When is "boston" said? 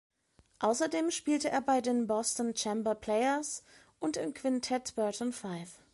2.07-2.55